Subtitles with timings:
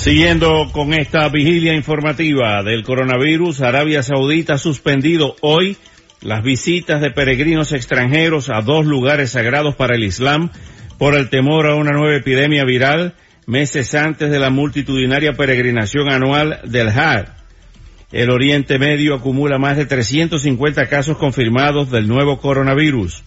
[0.00, 5.76] Siguiendo con esta vigilia informativa del coronavirus, Arabia Saudita ha suspendido hoy
[6.22, 10.52] las visitas de peregrinos extranjeros a dos lugares sagrados para el Islam
[10.96, 13.12] por el temor a una nueva epidemia viral
[13.46, 17.32] meses antes de la multitudinaria peregrinación anual del Hajj.
[18.10, 23.22] El Oriente Medio acumula más de 350 casos confirmados del nuevo coronavirus.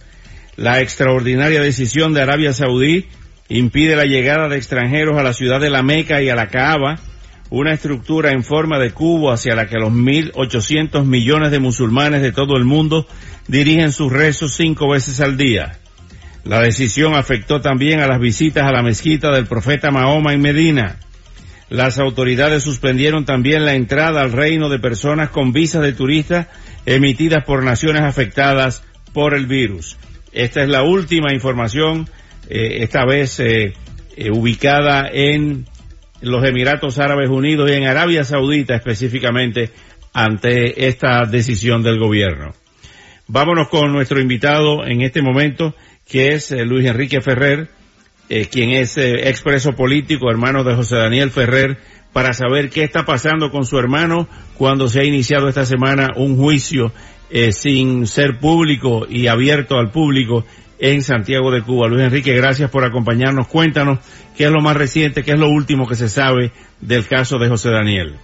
[0.56, 3.06] La extraordinaria decisión de Arabia Saudí
[3.48, 6.98] impide la llegada de extranjeros a la ciudad de la Meca y a la Kaaba,
[7.50, 12.32] una estructura en forma de cubo hacia la que los 1.800 millones de musulmanes de
[12.32, 13.06] todo el mundo
[13.46, 15.78] dirigen sus rezos cinco veces al día.
[16.44, 20.96] La decisión afectó también a las visitas a la mezquita del profeta Mahoma en Medina.
[21.70, 26.48] Las autoridades suspendieron también la entrada al reino de personas con visas de turistas
[26.86, 28.84] emitidas por naciones afectadas
[29.14, 29.96] por el virus.
[30.32, 32.08] Esta es la última información
[32.48, 33.72] eh, esta vez eh,
[34.16, 35.66] eh, ubicada en
[36.20, 39.70] los Emiratos Árabes Unidos y en Arabia Saudita específicamente
[40.12, 42.52] ante esta decisión del gobierno.
[43.26, 45.74] Vámonos con nuestro invitado en este momento,
[46.06, 47.68] que es Luis Enrique Ferrer,
[48.50, 51.78] quien es expreso político, hermano de José Daniel Ferrer,
[52.12, 56.36] para saber qué está pasando con su hermano cuando se ha iniciado esta semana un
[56.36, 56.92] juicio
[57.50, 60.44] sin ser público y abierto al público
[60.78, 61.88] en Santiago de Cuba.
[61.88, 63.48] Luis Enrique, gracias por acompañarnos.
[63.48, 63.98] Cuéntanos
[64.36, 67.48] qué es lo más reciente, qué es lo último que se sabe del caso de
[67.48, 68.16] José Daniel.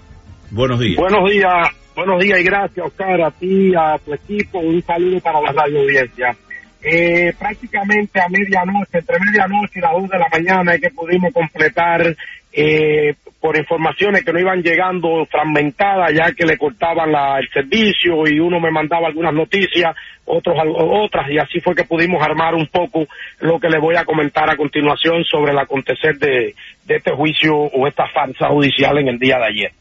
[0.50, 0.96] Buenos días.
[0.96, 4.58] Buenos días, buenos días y gracias, Oscar, a ti, a tu equipo.
[4.58, 6.36] Un saludo para la radio audiencia.
[6.82, 11.32] Eh, prácticamente a medianoche, entre medianoche y las dos de la mañana, es que pudimos
[11.32, 12.16] completar
[12.52, 18.28] eh, por informaciones que no iban llegando fragmentadas, ya que le cortaban la, el servicio
[18.28, 19.96] y uno me mandaba algunas noticias,
[20.26, 23.06] otros otras, y así fue que pudimos armar un poco
[23.40, 26.54] lo que le voy a comentar a continuación sobre el acontecer de,
[26.86, 29.72] este juicio o esta farsa judicial en el día de ayer.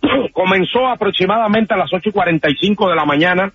[0.32, 3.52] Comenzó aproximadamente a las ocho y cuarenta y cinco de la mañana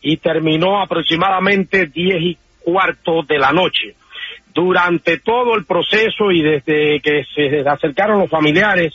[0.00, 3.96] y terminó aproximadamente diez y cuarto de la noche
[4.56, 8.94] durante todo el proceso y desde que se acercaron los familiares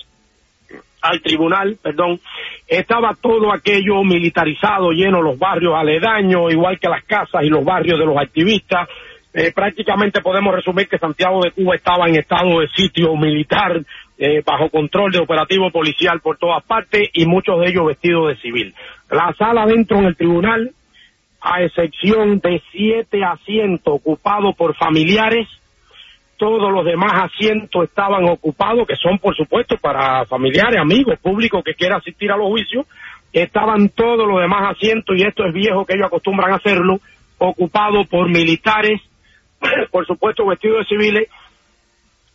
[1.03, 2.19] al tribunal, perdón,
[2.67, 7.99] estaba todo aquello militarizado, lleno los barrios aledaños, igual que las casas y los barrios
[7.99, 8.89] de los activistas.
[9.33, 13.81] Eh, prácticamente podemos resumir que Santiago de Cuba estaba en estado de sitio militar,
[14.17, 18.41] eh, bajo control de operativo policial por todas partes y muchos de ellos vestidos de
[18.41, 18.73] civil.
[19.09, 20.71] La sala dentro en el tribunal
[21.41, 25.47] a excepción de siete asientos ocupados por familiares,
[26.37, 31.73] todos los demás asientos estaban ocupados, que son por supuesto para familiares, amigos, público que
[31.73, 32.85] quiera asistir a los juicios,
[33.33, 36.99] estaban todos los demás asientos, y esto es viejo que ellos acostumbran hacerlo,
[37.39, 39.01] ocupados por militares,
[39.91, 41.29] por supuesto vestidos de civiles,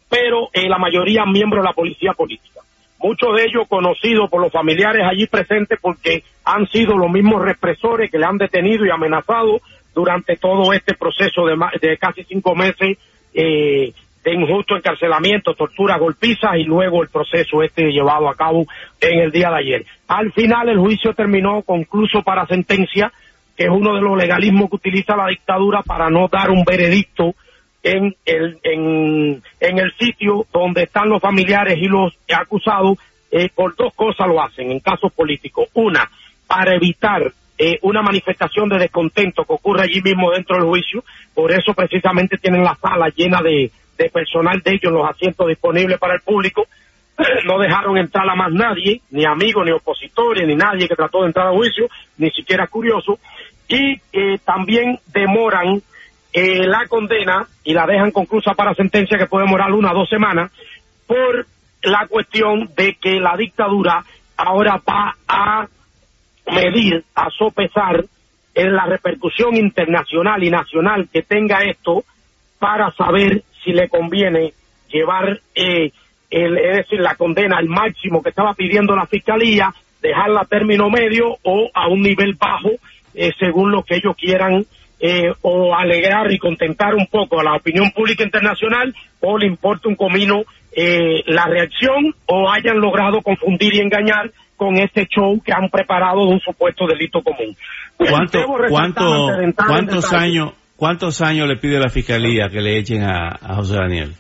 [0.09, 2.61] pero eh, la mayoría miembros de la policía política
[3.07, 8.11] muchos de ellos conocidos por los familiares allí presentes porque han sido los mismos represores
[8.11, 9.61] que le han detenido y amenazado
[9.95, 12.99] durante todo este proceso de, casi cinco meses
[13.33, 13.93] eh,
[14.25, 18.67] de injusto encarcelamiento, tortura, golpizas y luego el proceso este llevado a cabo
[19.01, 19.87] en el día de ayer.
[20.09, 23.13] Al final el juicio terminó concluso para sentencia,
[23.57, 27.37] que es uno de los legalismos que utiliza la dictadura para no dar un veredicto
[27.87, 32.99] en el, en, en el sitio donde están los familiares y los acusados,
[33.31, 35.69] eh, por dos cosas lo hacen en casos políticos.
[35.75, 36.11] Una,
[36.49, 41.53] para evitar eh, una manifestación de descontento que ocurre allí mismo dentro del juicio, por
[41.53, 46.15] eso precisamente tienen la sala llena de, de personal de ellos, los asientos disponibles para
[46.15, 46.67] el público,
[47.47, 51.29] no dejaron entrar a más nadie, ni amigos, ni opositores, ni nadie que trató de
[51.29, 51.89] entrar al juicio,
[52.19, 53.21] ni siquiera curioso,
[53.69, 55.83] y eh, también demoran
[56.39, 60.09] eh, la condena y la dejan conclusa para sentencia que puede demorar una o dos
[60.11, 60.53] semanas
[61.07, 61.47] por
[61.83, 64.05] la cuestión de que la dictadura
[64.37, 65.67] ahora va a
[66.53, 68.05] medir, a sopesar
[68.55, 72.05] en la repercusión internacional y nacional que tenga esto
[72.59, 74.53] para saber si le conviene
[74.91, 75.91] llevar, eh,
[76.29, 79.73] el, es decir, la condena al máximo que estaba pidiendo la fiscalía,
[80.03, 82.73] dejarla a término medio o a un nivel bajo,
[83.15, 84.67] eh, según lo que ellos quieran
[85.01, 89.89] eh, o alegrar y contentar un poco a la opinión pública internacional o le importa
[89.89, 95.53] un comino eh, la reacción o hayan logrado confundir y engañar con este show que
[95.53, 97.57] han preparado de un supuesto delito común.
[97.97, 98.39] ¿Cuánto,
[98.69, 99.29] cuánto,
[99.67, 104.15] ¿Cuántos años cuántos años le pide la fiscalía que le echen a, José Daniel?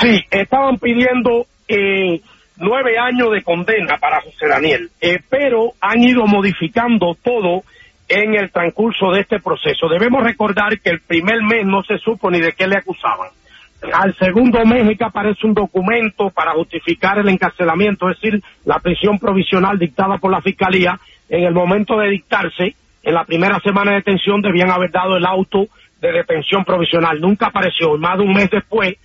[0.00, 2.20] Sí, estaban pidiendo eh,
[2.56, 7.62] nueve años de condena para José Daniel, eh, pero han ido modificando todo
[8.10, 9.88] en el transcurso de este proceso.
[9.88, 13.28] Debemos recordar que el primer mes no se supo ni de qué le acusaban.
[13.94, 18.80] Al segundo mes es que aparece un documento para justificar el encarcelamiento, es decir, la
[18.80, 20.98] prisión provisional dictada por la Fiscalía.
[21.28, 22.74] En el momento de dictarse,
[23.04, 25.68] en la primera semana de detención debían haber dado el auto
[26.00, 27.20] de detención provisional.
[27.20, 27.94] Nunca apareció.
[27.94, 28.96] Y más de un mes después,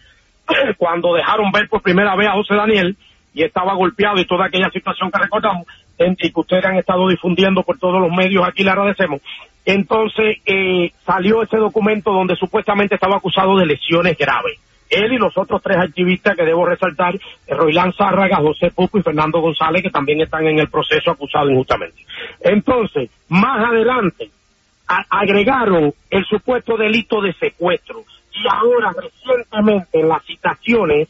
[0.78, 2.98] cuando dejaron ver por primera vez a José Daniel
[3.36, 7.64] y estaba golpeado y toda aquella situación que recordamos, y que ustedes han estado difundiendo
[7.64, 9.22] por todos los medios, aquí le agradecemos.
[9.66, 14.60] Entonces eh, salió ese documento donde supuestamente estaba acusado de lesiones graves.
[14.90, 17.16] Él y los otros tres activistas que debo resaltar,
[17.48, 22.06] Roilán Zárraga, José Pupo y Fernando González, que también están en el proceso acusados injustamente.
[22.42, 24.30] Entonces, más adelante,
[25.10, 28.04] agregaron el supuesto delito de secuestro.
[28.32, 31.08] Y ahora, recientemente, en las citaciones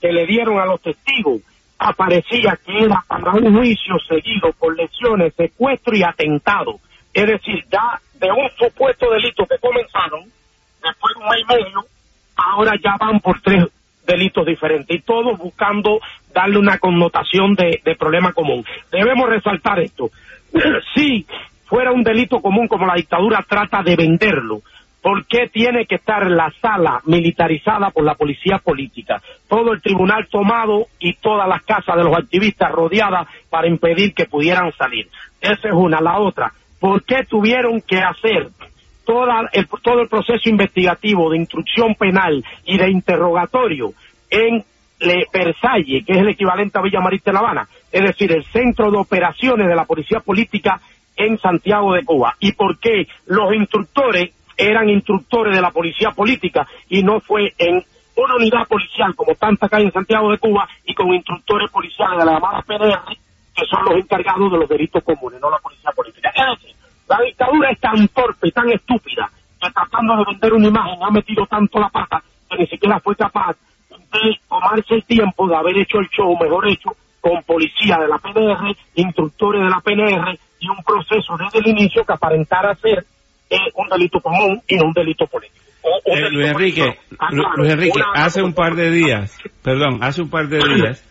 [0.00, 1.42] que le dieron a los testigos,
[1.82, 6.78] aparecía que era para un juicio seguido por lesiones, secuestro y atentado.
[7.12, 10.24] Es decir, ya de un supuesto delito que comenzaron,
[10.82, 11.84] después de un mes y medio,
[12.36, 13.66] ahora ya van por tres
[14.06, 16.00] delitos diferentes y todos buscando
[16.32, 18.64] darle una connotación de, de problema común.
[18.90, 20.10] Debemos resaltar esto.
[20.94, 21.26] si
[21.66, 24.62] fuera un delito común como la dictadura trata de venderlo,
[25.02, 29.20] ¿Por qué tiene que estar la sala militarizada por la policía política?
[29.48, 34.26] Todo el tribunal tomado y todas las casas de los activistas rodeadas para impedir que
[34.26, 35.08] pudieran salir.
[35.40, 36.00] Esa es una.
[36.00, 38.48] La otra, ¿por qué tuvieron que hacer
[39.04, 43.92] toda el, todo el proceso investigativo de instrucción penal y de interrogatorio
[44.30, 44.64] en
[45.00, 47.68] Le Versalles, que es el equivalente a Villa Marista de La Habana?
[47.90, 50.80] Es decir, el centro de operaciones de la policía política
[51.16, 52.36] en Santiago de Cuba.
[52.38, 57.84] ¿Y por qué los instructores eran instructores de la policía política y no fue en
[58.16, 62.24] una unidad policial como tanta acá en Santiago de Cuba y con instructores policiales de
[62.24, 63.16] la llamada PDR
[63.54, 66.32] que son los encargados de los delitos comunes, no la policía política.
[66.34, 66.76] Es decir,
[67.08, 71.46] la dictadura es tan torpe, tan estúpida, que tratando de vender una imagen ha metido
[71.46, 73.56] tanto la pata que ni siquiera fue capaz
[73.90, 76.90] de tomarse el tiempo de haber hecho el show mejor hecho
[77.20, 82.04] con policía de la PDR, instructores de la PNR y un proceso desde el inicio
[82.04, 83.06] que aparentara ser
[83.74, 85.64] un delito común y no un delito político.
[86.04, 86.98] Eh, Luis Enrique,
[87.56, 91.04] Luis Enrique, hace un par de días, perdón, hace un par de días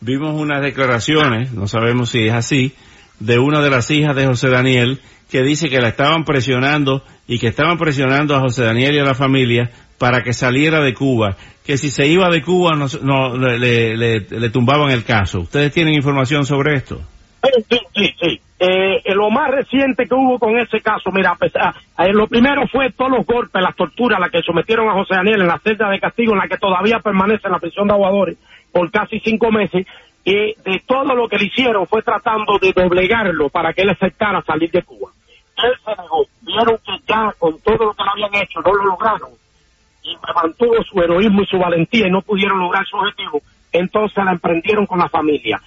[0.00, 2.74] vimos unas declaraciones, no sabemos si es así,
[3.20, 5.00] de una de las hijas de José Daniel
[5.30, 9.04] que dice que la estaban presionando y que estaban presionando a José Daniel y a
[9.04, 13.96] la familia para que saliera de Cuba, que si se iba de Cuba no, le,
[13.96, 15.40] le tumbaban el caso.
[15.40, 17.00] ¿Ustedes tienen información sobre esto?
[17.68, 18.40] Sí, sí, sí.
[18.60, 23.12] Eh, lo más reciente que hubo con ese caso, mira, eh, lo primero fue todos
[23.12, 26.32] los golpes, las torturas, las que sometieron a José Daniel en la celda de castigo,
[26.32, 28.36] en la que todavía permanece en la prisión de aguadores
[28.72, 29.86] por casi cinco meses,
[30.24, 34.42] y de todo lo que le hicieron fue tratando de doblegarlo para que él aceptara
[34.42, 35.10] salir de Cuba.
[35.56, 38.84] Él se negó, vieron que ya con todo lo que le habían hecho no lo
[38.86, 39.30] lograron,
[40.02, 43.40] y mantuvo su heroísmo y su valentía y no pudieron lograr su objetivo,
[43.72, 45.60] entonces la emprendieron con la familia.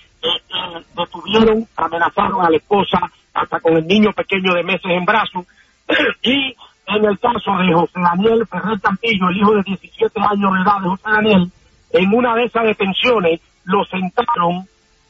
[0.96, 3.00] Detuvieron, amenazaron a la esposa
[3.34, 5.46] hasta con el niño pequeño de meses en brazos.
[6.24, 6.56] Y
[6.88, 10.82] en el caso de José Daniel Ferrer Campillo, el hijo de 17 años de edad
[10.82, 11.52] de José Daniel,
[11.94, 14.68] en una de esas detenciones lo sentaron,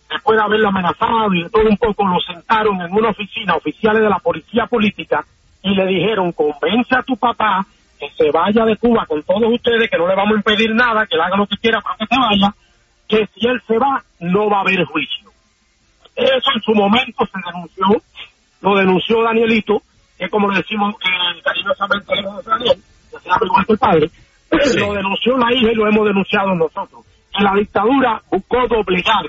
[0.10, 4.03] después de haberlo amenazado y de todo un poco, lo sentaron en una oficina, oficiales
[4.03, 5.25] de la policía política,
[5.63, 7.65] y le dijeron, convence a tu papá
[8.00, 11.05] que se vaya de Cuba con todos ustedes, que no le vamos a impedir nada,
[11.05, 12.53] que le haga lo que quiera para que se vaya,
[13.11, 15.29] que si él se va, no va a haber juicio.
[16.15, 18.01] Eso en su momento se denunció,
[18.61, 19.81] lo denunció Danielito,
[20.17, 22.77] que como le decimos eh, cariñosamente a Daniel,
[23.11, 24.11] que se llama igual que el padre,
[24.77, 27.03] lo denunció la hija y lo hemos denunciado nosotros.
[27.37, 29.25] Y la dictadura buscó doblegar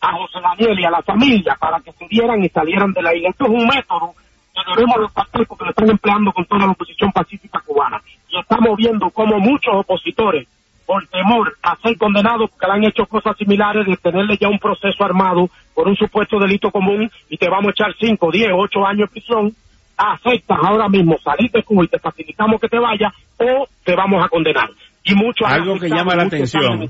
[0.00, 3.14] a José Daniel y a la familia para que se dieran y salieran de la
[3.14, 3.28] isla.
[3.28, 4.14] Esto es un método
[4.52, 8.00] que debemos repartir porque lo están empleando con toda la oposición pacífica cubana.
[8.28, 10.48] Y estamos viendo como muchos opositores
[10.86, 14.58] por temor a ser condenados porque le han hecho cosas similares de tenerle ya un
[14.58, 18.86] proceso armado por un supuesto delito común y te vamos a echar 5, 10, 8
[18.86, 19.52] años de prisión,
[19.96, 24.24] aceptas ahora mismo salir de Cuba y te facilitamos que te vayas o te vamos
[24.24, 24.70] a condenar.
[25.04, 26.88] Y mucho algo que llama la atención.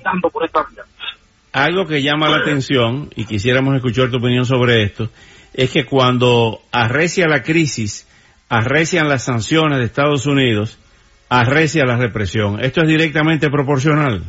[1.53, 5.11] Algo que llama la atención y quisiéramos escuchar tu opinión sobre esto
[5.55, 8.09] es que cuando arrecia la crisis
[8.49, 10.79] arrecian las sanciones de Estados Unidos,
[11.41, 12.61] arrecia la represión.
[12.61, 14.23] ¿Esto es directamente proporcional?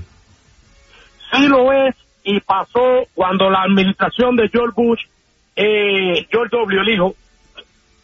[1.33, 5.01] Sí lo es y pasó cuando la administración de George Bush,
[5.55, 6.81] eh, George W.
[6.81, 7.15] el hijo,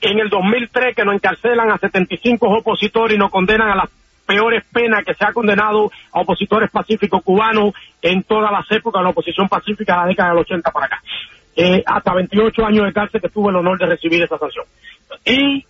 [0.01, 3.89] en el 2003 que nos encarcelan a 75 opositores y nos condenan a las
[4.25, 9.03] peores penas que se ha condenado a opositores pacíficos cubanos en todas las épocas de
[9.05, 11.01] la oposición pacífica de la década del 80 para acá.
[11.55, 14.65] Eh, hasta 28 años de cárcel que tuve el honor de recibir esa sanción.
[15.25, 15.65] Y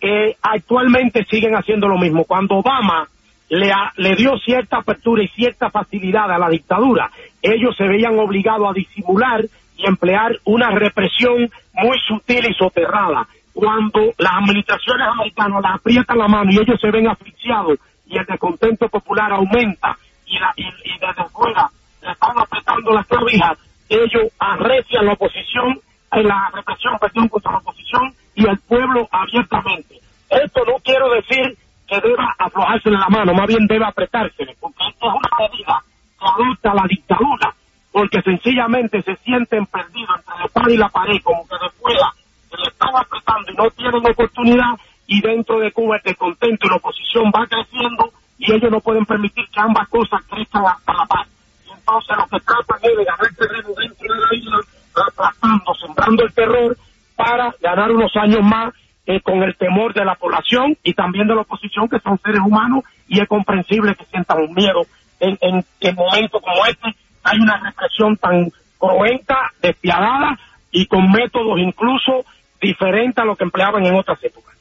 [0.00, 2.24] eh, actualmente siguen haciendo lo mismo.
[2.24, 3.08] Cuando Obama
[3.48, 7.10] le, le dio cierta apertura y cierta facilidad a la dictadura,
[7.42, 9.44] ellos se veían obligados a disimular
[9.76, 13.26] y emplear una represión muy sutil y soterrada.
[13.54, 18.24] Cuando las administraciones americanas la aprietan la mano y ellos se ven asfixiados y el
[18.24, 21.68] descontento popular aumenta y, la, y, desde fuera
[22.02, 25.80] le están apretando las clavijas, ellos arrecian la oposición,
[26.12, 29.98] en la represión, perdón, contra la oposición y el pueblo abiertamente.
[30.30, 35.08] Esto no quiero decir que deba aflojarse la mano, más bien debe apretársele, porque esto
[35.08, 35.82] es una medida
[36.20, 37.54] que adopta la dictadura,
[37.90, 42.12] porque sencillamente se sienten perdidos entre la espada y la pared, como que de fuera
[42.48, 44.78] se le están apretando y no tienen oportunidad,
[45.08, 49.04] y dentro de Cuba el descontento y la oposición va creciendo, y ellos no pueden
[49.04, 51.26] permitir que ambas cosas crezcan hasta la paz.
[51.74, 54.60] Entonces lo que tratan es de ganar terreno dentro de la isla,
[55.08, 56.76] aplastando, sembrando el terror,
[57.18, 58.72] para ganar unos años más
[59.04, 62.40] eh, con el temor de la población y también de la oposición, que son seres
[62.40, 64.82] humanos, y es comprensible que sientan un miedo
[65.18, 66.94] en, en, momentos como este.
[67.24, 70.38] Hay una represión tan cruenta, despiadada
[70.70, 72.24] y con métodos incluso
[72.62, 74.54] diferentes a lo que empleaban en otras épocas.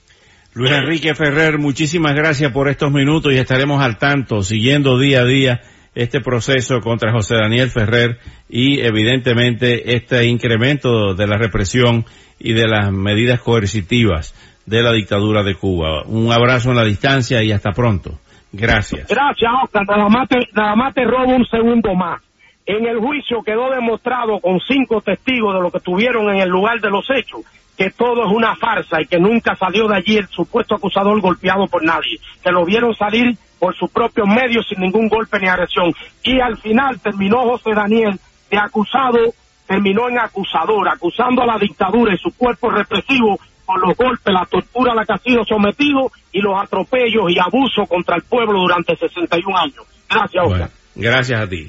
[0.55, 5.25] Luis Enrique Ferrer, muchísimas gracias por estos minutos y estaremos al tanto, siguiendo día a
[5.25, 5.61] día
[5.97, 12.05] este proceso contra José Daniel Ferrer y evidentemente este incremento de la represión
[12.39, 14.35] y de las medidas coercitivas
[14.67, 16.03] de la dictadura de Cuba.
[16.05, 18.19] Un abrazo en la distancia y hasta pronto.
[18.51, 19.07] Gracias.
[19.09, 19.87] Gracias, Oscar.
[19.87, 22.21] Nada más te, nada más te robo un segundo más.
[22.67, 26.79] En el juicio quedó demostrado con cinco testigos de lo que tuvieron en el lugar
[26.79, 27.41] de los hechos
[27.77, 31.67] que todo es una farsa y que nunca salió de allí el supuesto acusador golpeado
[31.67, 35.93] por nadie, que lo vieron salir por sus propios medios sin ningún golpe ni agresión.
[36.23, 39.33] Y al final terminó José Daniel de acusado,
[39.65, 44.45] terminó en acusador, acusando a la dictadura y su cuerpo represivo por los golpes, la
[44.45, 48.61] tortura a la que ha sido sometido y los atropellos y abusos contra el pueblo
[48.61, 49.85] durante 61 años.
[50.09, 50.69] Gracias, Oscar.
[50.95, 51.65] gracias a ti.